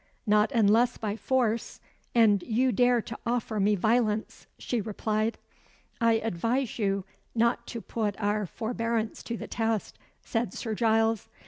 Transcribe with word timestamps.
"Not 0.25 0.51
unless 0.51 0.97
by 0.97 1.15
force 1.15 1.79
and 2.15 2.41
you 2.41 2.71
dare 2.71 3.03
to 3.03 3.19
offer 3.23 3.59
me 3.59 3.75
violence," 3.75 4.47
she 4.57 4.81
replied. 4.81 5.37
"I 6.01 6.13
advise 6.13 6.79
you 6.79 7.05
not 7.35 7.67
to 7.67 7.81
put 7.81 8.19
our 8.19 8.47
forbearance 8.47 9.21
to 9.21 9.37
the 9.37 9.45
test," 9.45 9.99
said 10.23 10.53
Sir 10.55 10.73
Giles. 10.73 11.29